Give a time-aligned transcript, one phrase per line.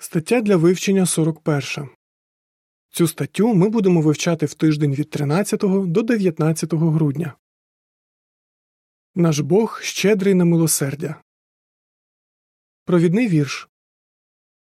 [0.00, 1.88] Стаття для вивчення 41.
[2.90, 7.36] Цю статтю ми будемо вивчати в тиждень від 13 до 19 грудня.
[9.14, 11.22] Наш Бог щедрий на милосердя.
[12.84, 13.68] Провідний вірш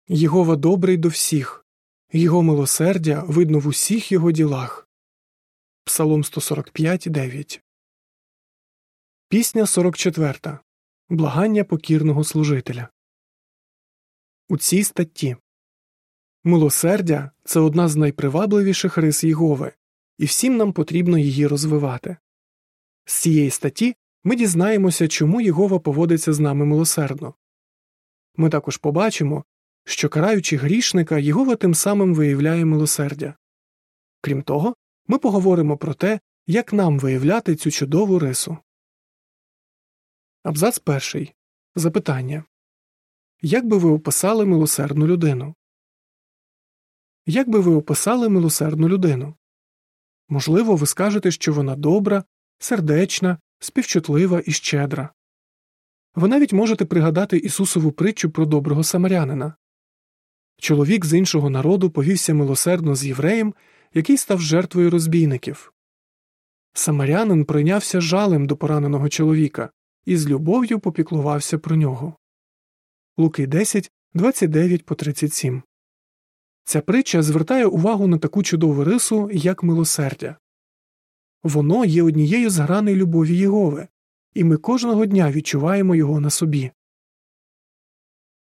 [0.08, 1.66] Єгова добрий до всіх,
[2.12, 4.90] Його милосердя видно в усіх його ділах.
[5.84, 7.62] Псалом 145, 9.
[9.30, 10.60] Пісня 44.
[11.10, 12.90] Благання покірного служителя.
[14.50, 15.36] У цій статті
[16.44, 19.74] Милосердя це одна з найпривабливіших рис Єгови,
[20.18, 22.18] і всім нам потрібно її розвивати.
[23.06, 27.34] З цієї статті ми дізнаємося, чому Єгова поводиться з нами милосердно.
[28.36, 29.44] Ми також побачимо,
[29.86, 33.34] що караючи грішника, Єгова тим самим виявляє милосердя.
[34.22, 34.76] Крім того,
[35.08, 38.58] ми поговоримо про те, як нам виявляти цю чудову рису.
[40.44, 41.34] Абзац перший.
[41.76, 42.44] Запитання
[43.42, 45.56] Як би ви описали милосердну людину?
[47.26, 49.36] Як би ви описали милосердну людину?
[50.30, 52.24] Можливо, ви скажете, що вона добра,
[52.60, 55.10] сердечна, співчутлива і щедра.
[56.16, 59.56] Ви навіть можете пригадати Ісусову притчу про доброго самарянина.
[60.60, 63.54] Чоловік з іншого народу повівся милосердно з євреєм,
[63.94, 65.74] який став жертвою розбійників.
[66.74, 69.70] Самарянин прийнявся жалем до пораненого чоловіка
[70.06, 72.18] і з любов'ю попіклувався про нього.
[73.20, 75.64] Луки 10, 29 по 37
[76.64, 80.38] Ця притча звертає увагу на таку чудову рису, як милосердя.
[81.44, 83.88] Воно є однією з граней любові Єгови,
[84.34, 86.72] і ми кожного дня відчуваємо його на собі.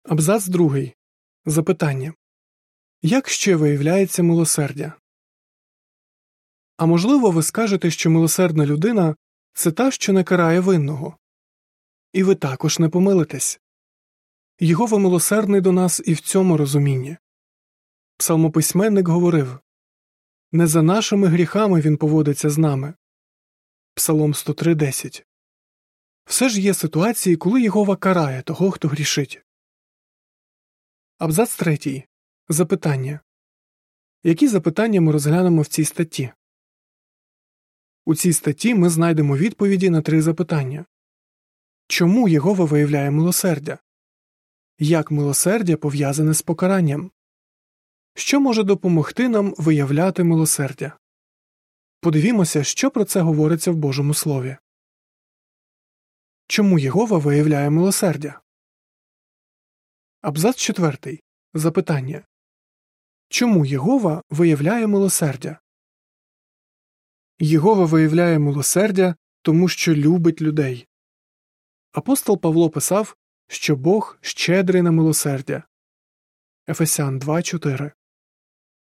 [0.03, 0.95] Абзац другий.
[1.45, 2.13] Запитання
[3.01, 4.93] Як ще виявляється милосердя?
[6.77, 9.15] А можливо, ви скажете, що милосердна людина
[9.53, 11.17] це та, що не карає винного.
[12.13, 13.59] І ви також не помилитесь.
[14.63, 17.17] Єгова милосердний до нас і в цьому розумінні.
[18.17, 19.59] Псалмописьменник говорив
[20.51, 22.93] Не за нашими гріхами він поводиться з нами.
[23.93, 25.23] Псалом 103.10
[26.25, 29.41] Все ж є ситуації, коли Єгова карає того, хто грішить.
[31.17, 32.03] Абзац третій.
[32.49, 33.19] Запитання
[34.23, 36.31] Які запитання ми розглянемо в цій статті?
[38.05, 40.85] У цій статті ми знайдемо відповіді на три запитання
[41.87, 43.79] Чому Єгова виявляє милосердя?
[44.83, 47.11] Як милосердя пов'язане з покаранням?
[48.15, 50.97] Що може допомогти нам виявляти милосердя?
[51.99, 54.57] Подивімося, що про це говориться в Божому Слові.
[56.47, 58.41] Чому Єгова виявляє милосердя?
[60.21, 61.19] Абзац 4.
[61.53, 62.25] Запитання
[63.29, 65.59] Чому Єгова виявляє милосердя?
[67.39, 70.87] Єгова виявляє милосердя, тому що любить людей.
[71.91, 73.15] Апостол Павло писав,
[73.51, 75.63] що Бог щедрий на милосердя.
[76.69, 77.91] Ефесян 2.4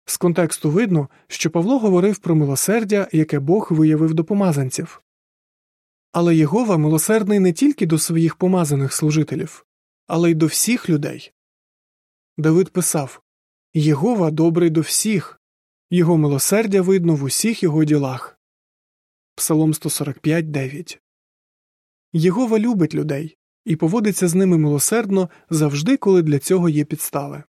[0.06, 5.02] З контексту видно, що Павло говорив про милосердя, яке Бог виявив до помазанців.
[6.12, 9.66] Але Єгова милосердний не тільки до своїх помазаних служителів,
[10.08, 11.34] але й до всіх людей.
[12.38, 13.22] Давид писав
[13.74, 15.42] Єгова добрий до всіх,
[15.90, 18.40] його милосердя видно в усіх його ділах.
[19.36, 21.00] Псалом 145.9
[22.14, 27.44] Єгова любить людей і поводиться з ними милосердно завжди, коли для цього є підстави.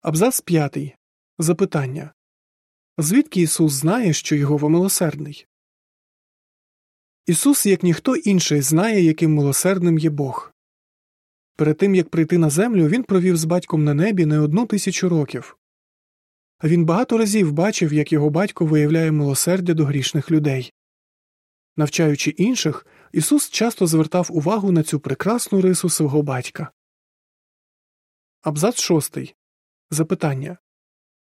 [0.00, 0.78] Абзац 5.
[1.38, 2.12] Запитання
[2.98, 5.46] Звідки Ісус знає, що Єгова милосердний?
[7.26, 10.52] Ісус, як ніхто інший, знає, яким милосердним є Бог.
[11.56, 15.08] Перед тим як прийти на землю, він провів з батьком на небі не одну тисячу
[15.08, 15.56] років.
[16.64, 20.72] Він багато разів бачив, як його батько виявляє милосердя до грішних людей.
[21.76, 26.70] Навчаючи інших, Ісус часто звертав увагу на цю прекрасну рису свого батька.
[28.42, 29.34] Абзац 6.
[29.90, 30.58] Запитання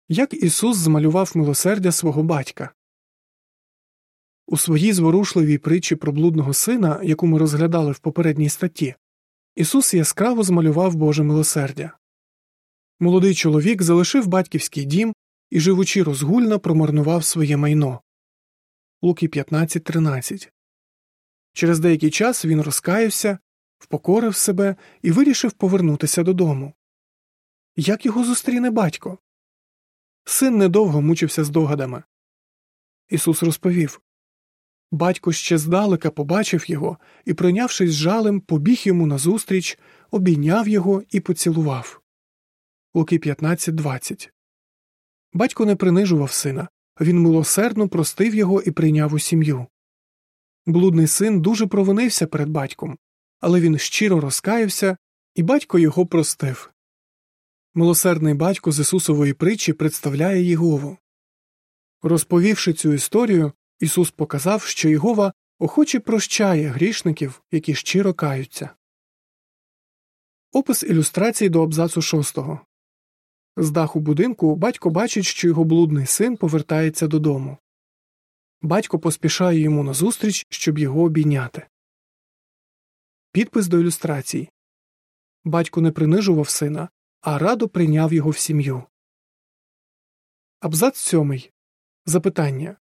[0.08, 2.74] Як Ісус змалював милосердя свого батька?
[4.46, 8.94] У своїй зворушливій притчі про блудного сина, яку ми розглядали в попередній статті,
[9.56, 11.98] Ісус яскраво змалював Боже милосердя.
[13.00, 15.14] Молодий чоловік залишив батьківський дім
[15.50, 18.00] і, живучи розгульно, промарнував своє майно.
[19.02, 20.50] Луки 15.13
[21.52, 23.38] Через деякий час він розкаявся,
[23.78, 26.72] впокорив себе і вирішив повернутися додому.
[27.76, 29.18] Як його зустріне батько?
[30.24, 32.02] Син недовго мучився здогадами.
[33.08, 34.00] Ісус розповів
[34.90, 39.78] Батько ще здалека побачив його і, прийнявшись жалем, побіг йому назустріч,
[40.10, 42.00] обійняв його і поцілував.
[42.94, 44.30] Луки 15.20
[45.32, 46.68] Батько не принижував сина,
[47.00, 49.66] він милосердно простив його і прийняв у сім'ю.
[50.66, 52.98] Блудний син дуже провинився перед батьком,
[53.40, 54.96] але він щиро розкаявся,
[55.34, 56.72] і батько його простив.
[57.74, 60.98] милосердний батько з Ісусової притчі представляє Єгову.
[62.02, 68.70] Розповівши цю історію, Ісус показав, що Єгова охоче прощає грішників, які щиро каються.
[70.52, 72.60] Опис ілюстрації до абзацу шостого
[73.56, 77.58] з даху будинку батько бачить, що його блудний син повертається додому.
[78.62, 81.66] Батько поспішає йому назустріч, щоб його обійняти.
[83.32, 84.50] Підпис до ілюстрації
[85.44, 86.88] Батько не принижував сина,
[87.20, 88.82] а радо прийняв його в сім'ю.
[90.60, 91.52] Абзац сьомий.
[92.06, 92.76] Запитання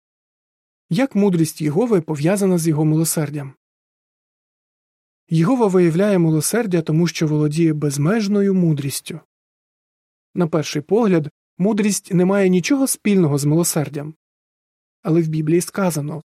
[0.89, 3.53] Як мудрість Єгови пов'язана з його милосердям?
[5.30, 9.19] Єгова виявляє милосердя, тому що володіє безмежною мудрістю.
[10.33, 14.15] На перший погляд, мудрість не має нічого спільного з милосердям.
[15.07, 16.21] Але в Біблії сказано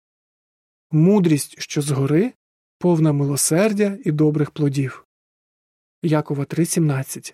[0.92, 2.33] мудрість, що згори,
[2.80, 5.06] повна милосердя і добрих плодів.
[6.04, 7.33] Якова 3.17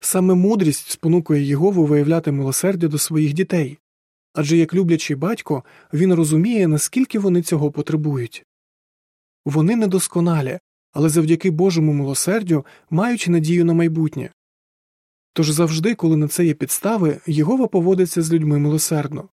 [0.00, 3.78] Саме мудрість спонукує Єгову виявляти милосердя до своїх дітей
[4.34, 8.44] адже як люблячий батько він розуміє, наскільки вони цього потребують.
[9.44, 10.58] Вони недосконалі,
[10.92, 14.30] але завдяки Божому милосердю мають надію на майбутнє.
[15.32, 19.28] Тож завжди, коли на це є підстави, Єгова поводиться з людьми милосердно.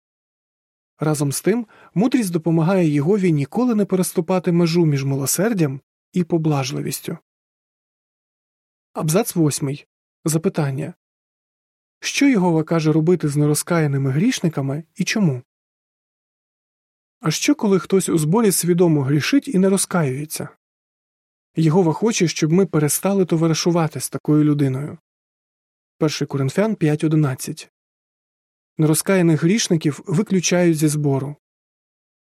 [1.00, 5.80] Разом з тим, мудрість допомагає Єгові ніколи не переступати межу між милосердям
[6.12, 7.18] і поблажливістю.
[8.92, 9.86] Абзац восьмий.
[10.24, 10.94] Запитання
[12.00, 15.42] Що Єгова каже робити з нерозкаяними грішниками і чому?
[17.20, 20.48] А що, коли хтось у зборі свідомо грішить і не розкаюється?
[21.56, 24.98] Єгова хоче, щоб ми перестали товаришувати з такою людиною.
[26.00, 27.68] 1 Коринфян 5.11
[28.80, 31.36] Нерозкаяних грішників виключають зі збору.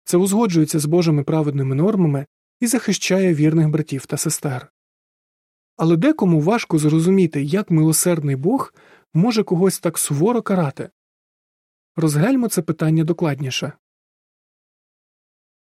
[0.04, 2.26] Це узгоджується з Божими праведними нормами
[2.60, 4.72] і захищає вірних братів та сестер.
[5.76, 8.74] Але декому важко зрозуміти, як милосердний Бог
[9.14, 10.90] може когось так суворо карати.
[11.96, 13.74] Розгляньмо це питання докладніше.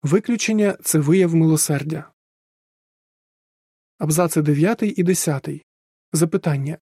[0.04, 2.12] Виключення це вияв милосердя.
[3.98, 5.50] Абзаци 9 і 10.
[6.14, 6.78] Запитання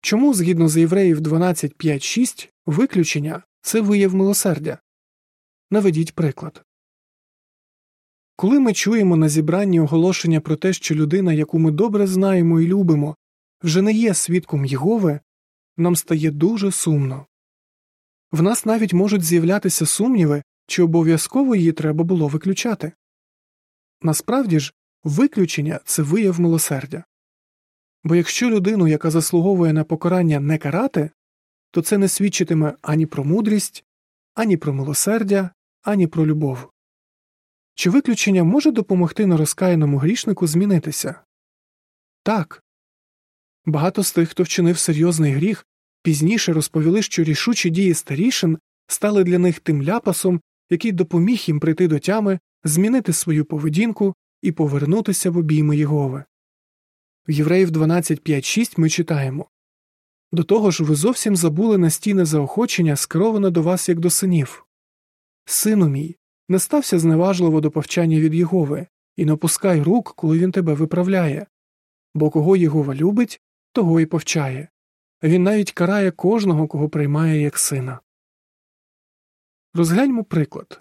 [0.00, 4.78] Чому, згідно з євреїв 12.5.6, виключення це вияв милосердя?
[5.70, 6.64] Наведіть приклад.
[8.36, 12.66] Коли ми чуємо на зібранні оголошення про те, що людина, яку ми добре знаємо і
[12.66, 13.16] любимо,
[13.62, 15.20] вже не є свідком Єгови,
[15.76, 17.26] нам стає дуже сумно.
[18.32, 22.92] В нас навіть можуть з'являтися сумніви, чи обов'язково її треба було виключати.
[24.02, 24.72] Насправді ж,
[25.04, 27.04] виключення це вияв милосердя.
[28.04, 31.10] Бо якщо людину, яка заслуговує на покарання, не карати,
[31.70, 33.84] то це не свідчитиме ані про мудрість,
[34.34, 35.50] ані про милосердя,
[35.82, 36.70] ані про любов.
[37.74, 41.20] Чи виключення може допомогти нерозкаяному грішнику змінитися?
[42.22, 42.62] Так.
[43.66, 45.66] Багато з тих, хто вчинив серйозний гріх,
[46.02, 51.88] пізніше розповіли, що рішучі дії старішин стали для них тим ляпасом, який допоміг їм прийти
[51.88, 56.24] до тями, змінити свою поведінку і повернутися в обійми Єгови.
[57.28, 59.50] В Євреїв 12.5.6 ми читаємо
[60.32, 64.66] До того ж, ви зовсім забули настійне заохочення, скероване до вас як до синів.
[65.44, 66.16] Сину мій,
[66.48, 68.86] не стався зневажливо до повчання від Єгови,
[69.16, 71.46] і не опускай рук, коли він тебе виправляє,
[72.14, 73.40] бо кого Єгова любить,
[73.72, 74.68] того й повчає.
[75.22, 78.00] Він навіть карає кожного, кого приймає як сина.
[79.74, 80.80] Розгляньмо приклад.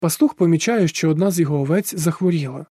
[0.00, 2.66] Пастух помічає, що одна з його овець захворіла.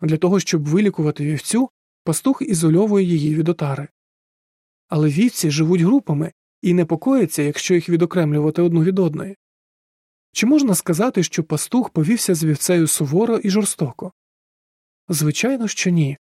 [0.00, 1.70] Для того, щоб вилікувати вівцю,
[2.04, 3.88] пастух ізольовує її від отари.
[4.88, 9.36] Але вівці живуть групами і непокояться, якщо їх відокремлювати одну від одної.
[10.32, 14.12] Чи можна сказати, що пастух повівся з вівцею суворо і жорстоко?
[15.08, 16.18] Звичайно, що ні.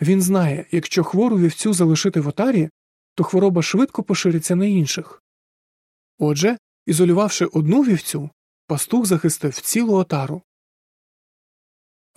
[0.00, 2.70] Він знає, якщо хвору вівцю залишити в отарі,
[3.14, 5.22] то хвороба швидко пошириться на інших.
[6.18, 8.30] Отже, ізолювавши одну вівцю,
[8.66, 10.42] пастух захистив цілу отару.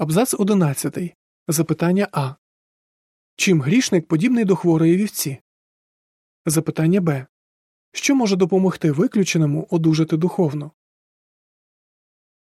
[0.02, 1.16] Абзац 11.
[1.48, 2.36] Запитання А.
[3.36, 5.38] Чим грішник подібний до хворої вівці?
[6.46, 7.26] Запитання Б.
[7.92, 10.72] Що може допомогти виключеному одужати духовно?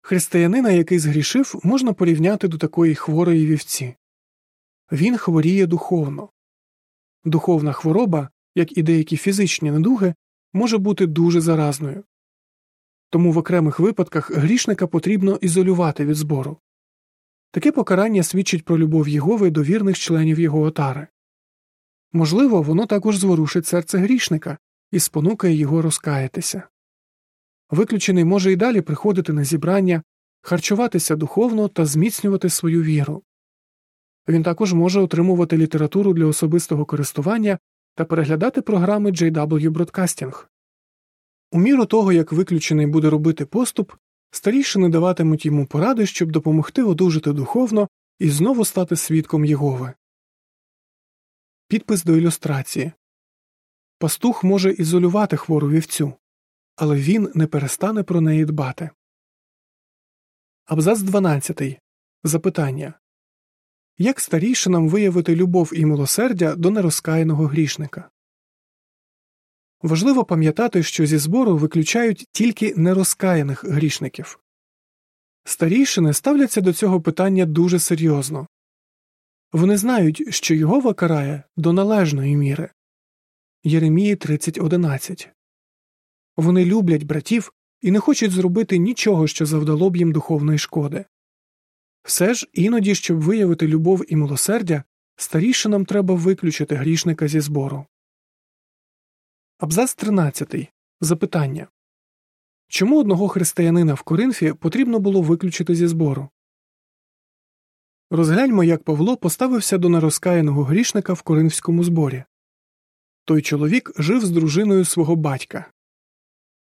[0.02, 3.96] Християнина, який згрішив, можна порівняти до такої хворої вівці.
[4.92, 6.30] Він хворіє духовно.
[7.24, 10.16] Духовна хвороба, як і деякі фізичні недуги,
[10.54, 12.04] може бути дуже заразною.
[13.10, 16.58] Тому в окремих випадках грішника потрібно ізолювати від збору.
[17.58, 21.08] Таке покарання свідчить про любов Єгови до вірних членів його отари.
[22.14, 24.58] Можливо, воно також зворушить серце грішника
[24.92, 26.64] і спонукає його розкаятися.
[27.70, 30.04] Виключений може й далі приходити на зібрання,
[30.42, 33.24] харчуватися духовно та зміцнювати свою віру.
[34.28, 37.60] Він також може отримувати літературу для особистого користування
[37.96, 40.46] та переглядати програми JW Broadcasting.
[41.52, 43.92] У міру того, як виключений буде робити поступ,
[44.32, 47.88] старішини даватимуть йому поради, щоб допомогти одужати духовно
[48.20, 49.94] і знову стати свідком Єгови.
[51.68, 52.92] Підпис до ілюстрації
[54.00, 56.14] Пастух може ізолювати хвору вівцю,
[56.76, 58.90] але він не перестане про неї дбати.
[60.66, 61.80] Абзац 12.
[62.24, 62.94] Запитання
[63.98, 68.10] Як старішинам виявити любов і милосердя до нерозкаяного грішника?
[69.82, 74.40] Важливо пам'ятати, що зі збору виключають тільки нерозкаяних грішників.
[75.44, 78.48] Старішини ставляться до цього питання дуже серйозно
[79.52, 82.70] вони знають, що його карає до належної міри
[83.64, 85.28] Єремії 30.11
[86.38, 91.06] Вони люблять братів і не хочуть зробити нічого, що завдало б їм духовної шкоди.
[92.04, 94.84] Все ж іноді, щоб виявити любов і милосердя,
[95.16, 97.86] старішинам треба виключити грішника зі збору.
[99.60, 100.74] Абзац 13.
[101.02, 101.68] Запитання
[102.68, 106.30] Чому одного християнина в Коринфі потрібно було виключити зі збору?
[108.10, 112.24] Розгляньмо, як Павло поставився до нерозкаяного грішника в коринфському зборі.
[113.26, 115.72] Той чоловік жив з дружиною свого батька.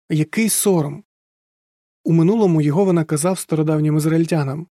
[0.10, 1.04] Який сором.
[2.04, 4.68] У минулому його вона казав стародавнім ізраїльтянам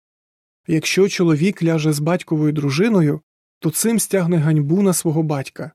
[0.66, 3.20] Якщо чоловік ляже з батьковою дружиною,
[3.58, 5.72] то цим стягне ганьбу на свого батька.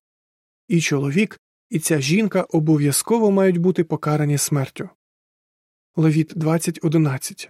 [0.67, 1.39] І чоловік,
[1.75, 4.89] і ця жінка обов'язково мають бути покарані смертю.
[5.95, 7.49] Левіт 20.11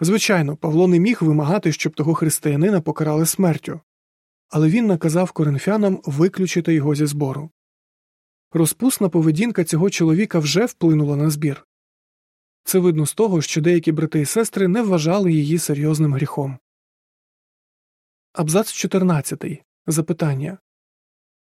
[0.00, 3.80] Звичайно, Павло не міг вимагати, щоб того християнина покарали смертю,
[4.48, 7.50] але він наказав коринфянам виключити його зі збору.
[8.52, 11.66] Розпусна поведінка цього чоловіка вже вплинула на збір.
[12.64, 16.58] Це видно з того, що деякі брати і сестри не вважали її серйозним гріхом.
[18.32, 19.44] Абзац 14.
[19.86, 20.58] Запитання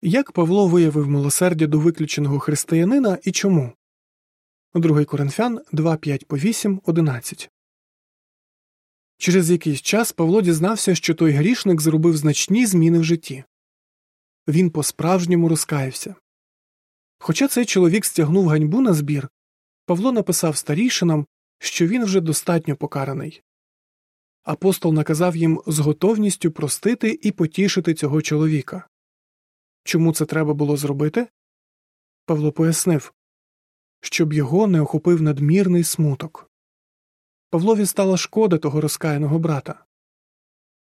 [0.01, 3.74] Як Павло виявив милосердя до виключеного християнина і чому?
[4.74, 7.50] 2 Коринфян 2, 5 по 8, 11
[9.18, 13.44] Через якийсь час Павло дізнався, що той грішник зробив значні зміни в житті.
[14.48, 16.15] Він по справжньому розкаявся.
[17.18, 19.29] Хоча цей чоловік стягнув ганьбу на збір,
[19.86, 21.25] Павло написав старішинам,
[21.60, 23.41] що він вже достатньо покараний.
[24.44, 28.88] Апостол наказав їм з готовністю простити і потішити цього чоловіка.
[29.89, 31.27] Чому це треба було зробити?
[32.25, 33.13] Павло пояснив
[34.01, 36.51] щоб його не охопив надмірний смуток.
[37.50, 39.86] Павлові стала шкода того розкаяного брата.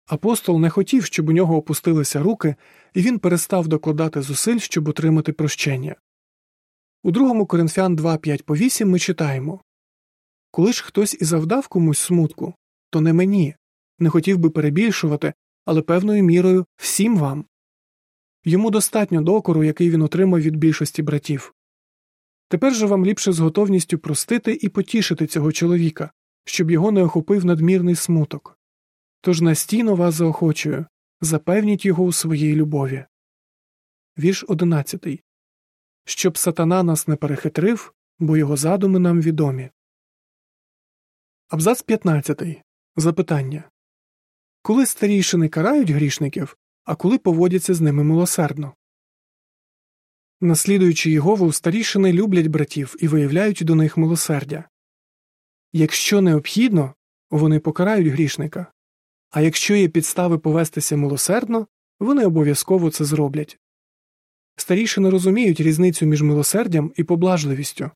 [0.07, 2.55] Апостол не хотів, щоб у нього опустилися руки,
[2.93, 5.95] і він перестав докладати зусиль, щоб отримати прощення.
[7.03, 9.61] У другому Коринфян 2, 5 по 8 ми читаємо
[10.51, 12.53] Коли ж хтось і завдав комусь смутку,
[12.89, 13.55] то не мені,
[13.99, 15.33] не хотів би перебільшувати,
[15.65, 17.45] але певною мірою всім вам.
[18.43, 21.53] Йому достатньо докору, який він отримав від більшості братів.
[22.47, 26.11] Тепер же вам ліпше з готовністю простити і потішити цього чоловіка,
[26.45, 28.59] щоб його не охопив надмірний смуток.
[29.21, 30.85] Тож настійно вас заохочую
[31.21, 33.05] запевніть його у своїй любові.
[34.17, 35.23] Вірш одинадцятий
[36.05, 39.69] Щоб сатана нас не перехитрив, бо його задуми нам відомі.
[41.47, 42.43] Абзац 15.
[42.95, 43.71] Запитання
[44.61, 46.57] Коли старішини карають грішників,
[46.89, 48.73] а коли поводяться з ними милосердно?
[50.41, 54.69] Наслідуючи Єгову, старішини люблять братів і виявляють до них милосердя.
[55.73, 56.93] Якщо необхідно,
[57.29, 58.71] вони покарають грішника,
[59.29, 61.67] а якщо є підстави повестися милосердно,
[61.99, 63.59] вони обов'язково це зроблять.
[64.55, 67.91] Старішини розуміють різницю між милосердям і поблажливістю,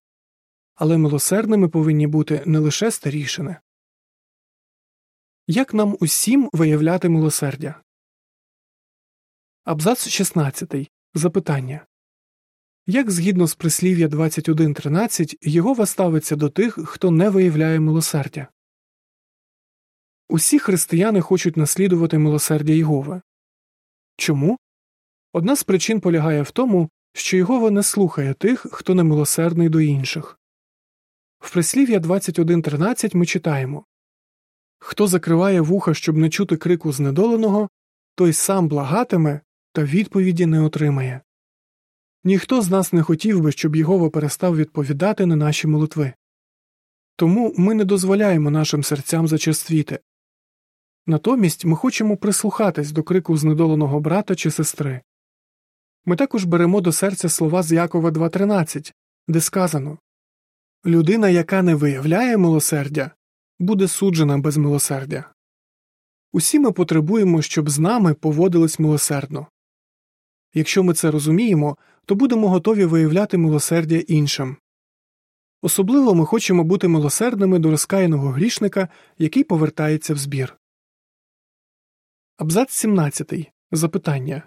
[0.76, 3.56] але милосердними повинні бути не лише старішини.
[5.48, 7.84] Як нам усім виявляти милосердя?
[9.66, 10.92] Абзац 16.
[11.14, 11.86] Запитання
[12.88, 18.48] як згідно з прислів'я 21.13 Єгова ставиться до тих, хто не виявляє милосердя?
[20.30, 23.22] Усі християни хочуть наслідувати милосердя Єгови.
[24.18, 24.58] Чому?
[25.34, 30.40] Одна з причин полягає в тому, що Єгова не слухає тих, хто немилосердний до інших.
[31.40, 33.86] В прислів'я 21.13 ми читаємо
[34.80, 37.70] Хто закриває вуха, щоб не чути крику знедоленого,
[38.16, 39.42] той сам благатиме
[39.74, 41.22] та відповіді не отримає.
[42.24, 46.14] Ніхто з нас не хотів би, щоб Єгова перестав відповідати на наші молитви.
[47.16, 50.00] Тому ми не дозволяємо нашим серцям зачерствіти.
[51.08, 55.02] Натомість ми хочемо прислухатись до крику знедоленого брата чи сестри.
[56.06, 58.94] Ми також беремо до серця слова з Якова 2.13,
[59.28, 59.98] де сказано
[60.86, 63.12] Людина, яка не виявляє милосердя,
[63.60, 65.34] буде суджена без милосердя.
[66.34, 69.48] Усі ми потребуємо, щоб з нами поводились милосердно.
[70.54, 74.58] Якщо ми це розуміємо, то будемо готові виявляти милосердя іншим.
[75.62, 80.58] Особливо ми хочемо бути милосердними до розкаяного грішника, який повертається в збір.
[82.38, 83.34] Абзац 17.
[83.72, 84.44] Запитання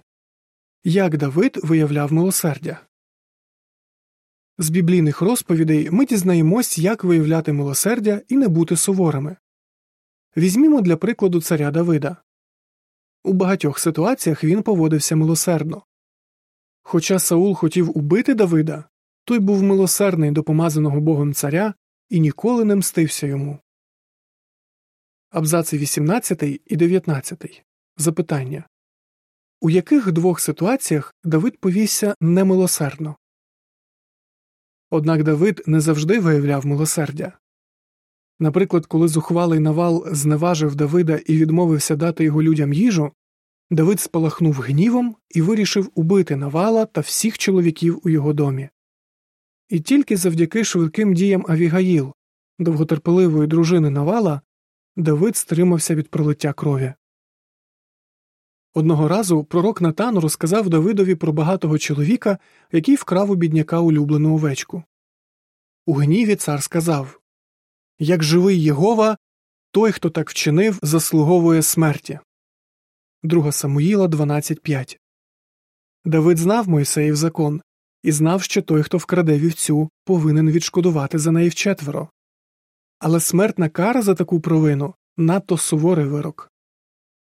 [0.84, 2.80] Як Давид виявляв милосердя?
[4.58, 9.36] З біблійних розповідей ми дізнаємось, як виявляти милосердя і не бути суворими.
[10.36, 12.16] Візьмімо для прикладу царя Давида.
[13.24, 15.82] У багатьох ситуаціях він поводився милосердно.
[16.88, 18.84] Хоча Саул хотів убити Давида,
[19.24, 21.74] той був милосердний до помазаного Богом царя
[22.08, 23.58] і ніколи не мстився йому.
[25.30, 27.64] Абзаци 18 і 19.
[27.96, 28.64] Запитання
[29.60, 33.16] У яких двох ситуаціях Давид повівся немилосердно?
[34.90, 37.38] Однак Давид не завжди виявляв милосердя.
[38.38, 43.12] Наприклад, коли зухвалий навал зневажив Давида і відмовився дати його людям їжу,
[43.70, 48.68] Давид спалахнув гнівом і вирішив убити навала та всіх чоловіків у його домі.
[49.68, 52.12] І тільки завдяки швидким діям Авігаїл,
[52.58, 54.40] довготерпеливої дружини Навала,
[54.96, 56.94] Давид стримався від пролиття крові.
[58.74, 62.38] Одного разу пророк Натан розказав Давидові про багатого чоловіка,
[62.72, 64.82] який вкрав у бідняка улюблену овечку.
[65.86, 67.20] У гніві цар сказав
[67.98, 69.18] Як живий Єгова,
[69.70, 72.18] той, хто так вчинив, заслуговує смерті.
[73.26, 74.98] 2 Самуїла 12.5
[76.04, 77.62] Давид знав Мойсеїв закон
[78.02, 82.08] і знав, що той, хто вкраде вівцю, повинен відшкодувати за неї вчетверо.
[82.98, 86.52] Але смертна кара за таку провину надто суворий вирок.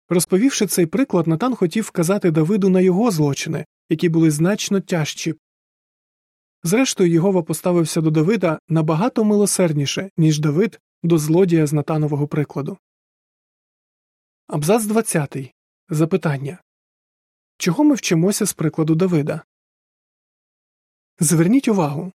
[0.10, 5.36] Розповівши цей приклад, Натан хотів вказати Давиду на його злочини, які були значно тяжчі.
[6.64, 12.78] Зрештою, Єгова поставився до Давида набагато милосердніше, ніж Давид до злодія з Натанового прикладу.
[14.48, 15.54] Абзац 20.
[15.94, 16.62] Запитання
[17.58, 19.42] Чого ми вчимося з прикладу Давида?
[21.20, 22.12] Зверніть увагу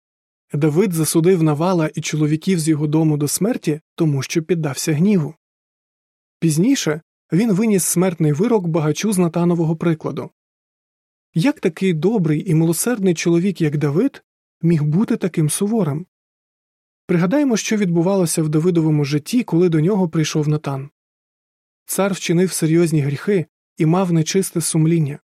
[0.53, 5.35] Давид засудив Навала і чоловіків з його дому до смерті, тому що піддався гніву.
[6.40, 10.31] Пізніше він виніс смертний вирок багачу з Натанового прикладу.
[11.33, 14.24] Як такий добрий і милосердний чоловік, як Давид,
[14.61, 16.05] міг бути таким суворим?
[17.05, 20.90] Пригадаємо, що відбувалося в Давидовому житті, коли до нього прийшов Натан.
[21.85, 23.46] Цар вчинив серйозні гріхи
[23.77, 25.20] і мав нечисте сумління.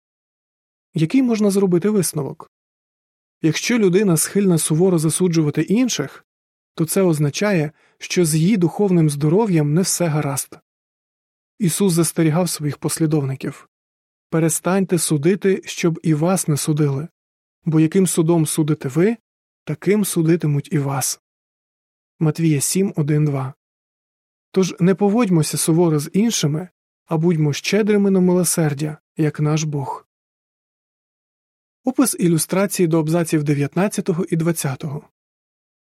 [0.94, 2.52] Який можна зробити висновок?
[3.42, 6.26] Якщо людина схильна суворо засуджувати інших,
[6.76, 10.60] то це означає, що з її духовним здоров'ям не все гаразд.
[11.60, 13.70] Ісус застерігав своїх послідовників
[14.32, 17.08] перестаньте судити, щоб і вас не судили,
[17.66, 19.18] бо яким судом судите ви,
[19.64, 21.22] таким судитимуть і вас.
[22.20, 23.54] Матвія 7, 1, 2.
[24.52, 26.70] Тож не поводьмося суворо з іншими,
[27.06, 30.08] а будьмо щедрими на милосердя, як наш Бог.
[31.84, 34.86] Опис ілюстрації до абзаців 19 і 20.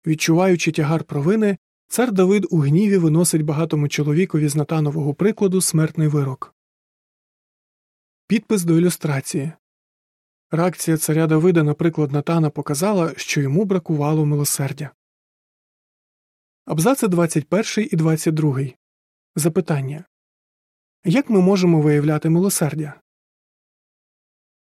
[0.08, 6.56] Відчуваючи тягар провини, цар Давид у гніві виносить багатому чоловікові з Натанового прикладу смертний вирок.
[8.28, 9.52] Підпис до ілюстрації
[10.52, 14.90] Реакція царя Давида на приклад Натана показала, що йому бракувало милосердя.
[16.66, 18.60] Абзаци 21 і 22.
[19.36, 20.06] Запитання
[21.06, 23.02] Як ми можемо виявляти милосердя?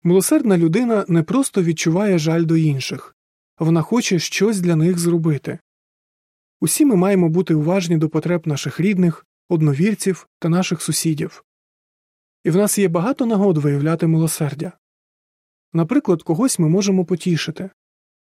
[0.03, 3.17] Милосердна людина не просто відчуває жаль до інших,
[3.59, 5.59] вона хоче щось для них зробити.
[6.61, 11.45] Усі ми маємо бути уважні до потреб наших рідних, одновірців та наших сусідів.
[12.45, 14.73] І в нас є багато нагод виявляти милосердя.
[15.73, 17.71] Наприклад, когось ми можемо потішити,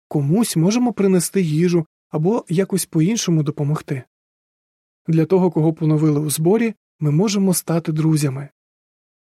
[0.08, 4.02] комусь можемо принести їжу або якось по іншому допомогти.
[5.06, 8.48] Для того, кого поновили у зборі, ми можемо стати друзями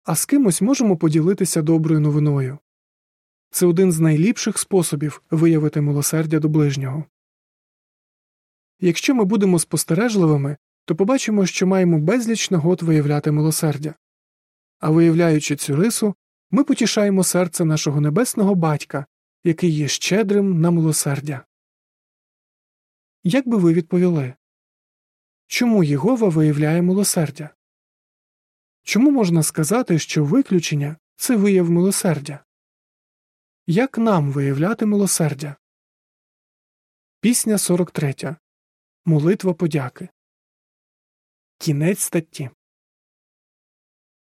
[0.04, 2.58] а з кимось можемо поділитися доброю новиною.
[3.50, 7.04] Це один з найліпших способів виявити милосердя до ближнього.
[8.80, 13.94] Якщо ми будемо спостережливими, то побачимо, що маємо безліч нагод виявляти милосердя,
[14.78, 16.14] а виявляючи цю рису,
[16.50, 19.06] ми потішаємо серце нашого небесного батька,
[19.44, 21.44] який є щедрим на милосердя.
[23.24, 24.34] Як би ви відповіли?
[25.46, 27.50] Чому Єгова виявляє милосердя?
[28.82, 32.44] Чому можна сказати, що виключення це вияв милосердя?
[33.66, 35.56] Як нам виявляти милосердя?
[37.20, 38.36] Пісня 43.
[39.04, 40.08] Молитва подяки.
[41.58, 42.50] Кінець статті